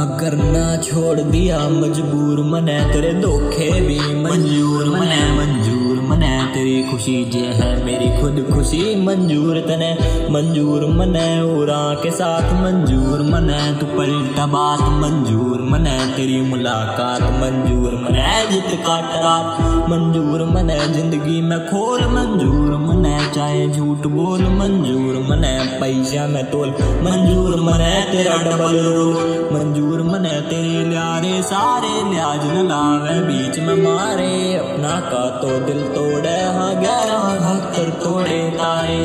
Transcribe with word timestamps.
हाँ 0.00 0.16
करना 0.20 0.64
छोड़ 0.82 1.20
दिया 1.20 1.58
मजबूर 1.70 2.38
मने 2.50 2.78
तेरे 2.92 3.12
धोखे 3.20 3.68
भी 3.86 3.98
मंजूर 4.22 4.88
मने 4.90 5.18
मंजूर 5.38 6.00
मने 6.08 6.30
तेरी 6.54 6.82
खुशी 6.90 7.16
जे 7.32 7.44
है 7.58 7.68
मेरी 7.84 8.08
खुद 8.20 8.40
खुशी 8.52 8.80
मंजूर 9.04 9.60
तने 9.66 9.90
मंजूर 10.34 10.86
मने 10.96 11.26
उरा 11.56 11.82
के 12.02 12.10
साथ 12.20 12.52
मंजूर 12.62 13.22
मने 13.32 13.60
तू 13.80 13.86
पलटा 13.96 14.46
बात 14.54 14.80
मंजूर 15.02 15.60
मने 15.72 15.96
तेरी 16.16 16.40
मुलाकात 16.48 17.22
मंजूर 17.42 18.00
मने 18.04 18.24
जित 18.52 18.70
काट 18.86 19.12
रात 19.24 19.88
मंजूर 19.90 20.44
मने 20.54 20.78
ज़िंदगी 20.94 21.40
में 21.50 21.58
खोल 21.66 22.06
मंजूर 22.16 22.76
मने 22.86 23.18
चाहे 23.34 23.68
झूठ 23.68 24.06
बोल 24.16 24.42
मंजूर 24.58 25.22
मने 25.28 25.52
पैसा 25.80 26.26
में 26.34 26.44
तोल 26.50 26.70
मंजूर 27.06 27.60
मने 27.68 27.92
तेरा 28.12 28.36
डबल 28.44 28.78
रोल 28.86 29.48
मंजूर 29.52 29.88
सारे 31.42 32.10
लियाज 32.10 32.44
न 32.46 32.66
लावे, 32.68 33.14
बीच 33.20 33.58
में 33.58 33.82
मारे। 33.84 34.54
अपना 34.54 35.00
का 35.00 35.24
तो 35.40 35.58
दिल 35.60 35.82
तोड़े 35.88 36.36
हाँ 36.54 36.74
गहरा 36.74 37.18
हत्तर 37.46 37.90
तोड़े 38.04 38.38
तारे। 38.50 38.98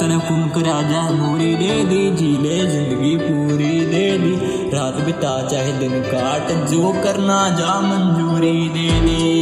तने 0.00 0.18
कुम 0.18 0.48
कर 0.48 0.66
राजा 0.66 1.02
मूरी 1.10 1.54
दे 1.54 1.84
दी, 1.84 2.10
जीले 2.10 2.58
ज़िंदगी 2.66 3.16
पूरी 3.16 3.80
दे 3.86 4.06
दी। 4.18 4.34
रात 4.70 4.94
बिता 4.94 5.34
चाहे 5.48 5.72
दिन 5.72 6.00
काट, 6.02 6.52
जो 6.70 6.92
करना 7.02 7.48
जा 7.50 7.80
मंजूरी 7.80 8.68
दे 8.68 8.90
दी। 9.00 9.40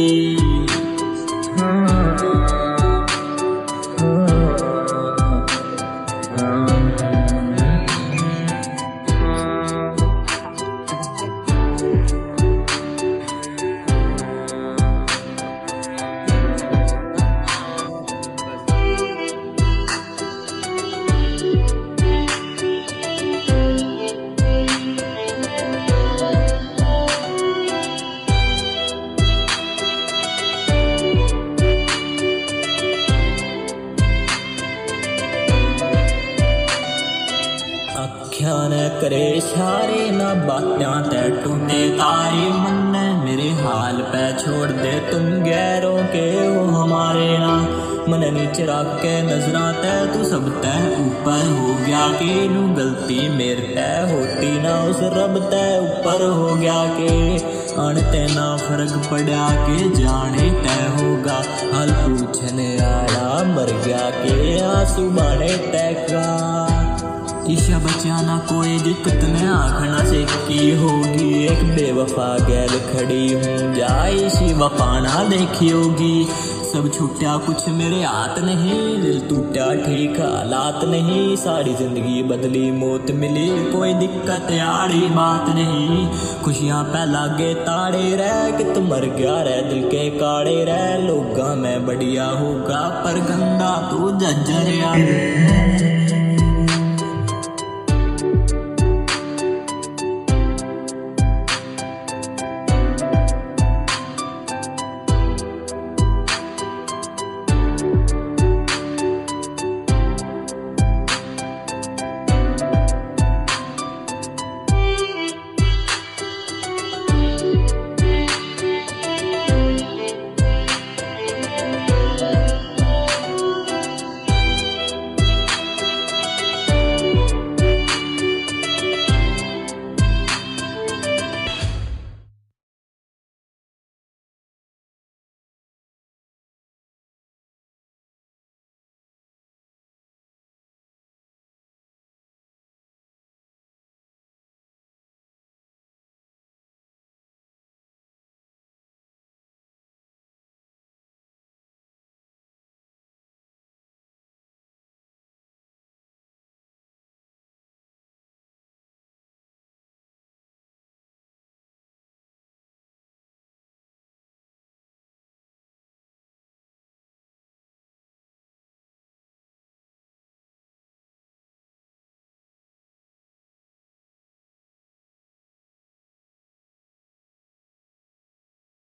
अखियाँ 38.39 38.69
ने 38.69 38.89
करे 38.89 39.29
इशारे 39.29 40.11
ना 40.11 40.33
बात्यां 40.33 41.01
ते 41.03 41.43
टूटे। 41.43 41.89
तारे 41.89 42.45
मन 42.49 43.21
मेरे 43.25 43.49
हाल 43.49 43.95
पे 43.95 44.33
छोड़ 44.33 44.69
दे। 44.71 45.11
तुम 45.11 45.21
गैरों 45.21 46.03
के 46.03 46.47
हो 46.47 46.63
हमारे 46.65 47.37
ना। 47.37 47.55
मन 48.09 48.33
नीचे 48.33 48.63
रख 48.63 48.95
के 49.01 49.21
नजरा 49.21 49.71
ते, 49.71 50.13
तू 50.13 50.23
सब 50.23 50.61
तय 50.61 50.95
ऊपर 51.01 51.43
हो 51.57 51.85
गया। 51.85 52.07
के 52.07 52.47
नू 52.47 52.75
गलती 52.75 53.29
मेरे 53.29 53.61
तय 53.61 54.07
होती 54.11 54.61
ना, 54.61 54.83
उस 54.83 54.99
रब 54.99 55.49
तय 55.51 55.79
ऊपर 55.83 56.29
हो 56.29 56.55
गया 56.55 56.85
के 56.85 57.37
अणते 57.73 58.35
ना 58.35 58.57
फ़र्क 58.57 59.07
पड़ा 59.11 59.51
के 59.51 59.89
जाने 59.89 60.49
तय 60.49 61.03
होगा। 61.03 61.41
हल 61.77 61.91
पूछने 61.91 62.77
आया 62.77 63.43
मर 63.43 63.81
गया 63.85 64.09
के, 64.09 64.59
आँसू 64.59 65.09
बाने 65.09 65.57
तय 65.57 66.07
का? 66.09 66.78
ईशा 67.51 67.77
बचाना 67.79 68.37
कोई 68.49 68.77
दिक्कत 68.79 69.23
न 69.23 69.47
आखना 69.47 70.03
से 70.05 70.23
की 70.47 70.71
होगी। 70.75 71.45
एक 71.45 71.63
बेवफा 71.75 72.27
गैर 72.47 72.77
खड़ी 72.91 73.31
हूँ 73.33 73.73
जाई 73.75 74.29
सी 74.29 74.53
वफाना 74.53 75.23
देखी 75.29 75.69
होगी। 75.69 76.27
सब 76.69 76.89
छुट्टा 76.93 77.35
कुछ 77.37 77.67
मेरे 77.69 78.01
हाथ 78.03 78.37
नहीं, 78.39 78.81
दिल 79.01 79.19
टूटा 79.29 79.73
ठीक 79.75 80.19
हालात 80.19 80.83
नहीं। 80.83 81.35
सारी 81.35 81.73
ज़िंदगी 81.73 82.21
बदली, 82.23 82.71
मौत 82.71 83.11
मिली, 83.11 83.47
कोई 83.71 83.93
दिक्कत 83.93 84.51
यारी 84.51 85.07
बात 85.09 85.49
नहीं। 85.55 86.07
खुशियाँ 86.43 86.83
पे 86.83 87.05
लागे 87.11 87.53
ताड़े 87.61 88.15
रह 88.15 88.51
कि 88.51 88.63
कित 88.63 88.77
मर 88.83 89.05
गया 89.17 89.41
रह, 89.41 89.61
दिल 89.61 89.81
के 89.83 90.09
काड़े 90.19 90.63
रह। 90.65 91.07
लोगा 91.07 91.53
मैं 91.55 91.85
बढ़िया 91.85 92.25
होगा, 92.25 92.87
पर 93.03 93.19
गंदा 93.25 93.75
तू 93.89 94.11
जज्जर 94.19 94.73
यार 94.73 94.99